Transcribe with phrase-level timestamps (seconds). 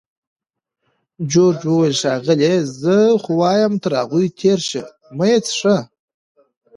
[1.31, 2.53] جورج وویل: ښاغلې!
[2.81, 4.83] زه خو وایم تر هغوی تېر شه،
[5.17, 5.77] مه یې څښه.